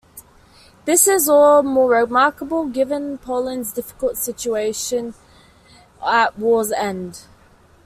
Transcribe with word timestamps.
This 0.85 1.07
is 1.07 1.29
all 1.29 1.61
the 1.61 1.69
more 1.69 1.91
remarkable, 1.91 2.65
given 2.65 3.19
Poland's 3.19 3.71
difficult 3.71 4.13
situaltion 4.15 5.13
at 6.03 6.39
war's 6.39 6.71
end. 6.71 7.25